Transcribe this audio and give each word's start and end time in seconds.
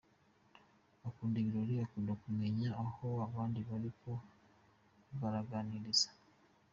Akunda 1.07 1.37
ibirori, 1.39 1.73
akunda 1.85 2.13
kumenya 2.23 2.69
aho 2.83 3.07
bandi 3.33 3.59
bari 3.67 3.89
no 3.99 4.13
kubaganiriza. 5.07 6.09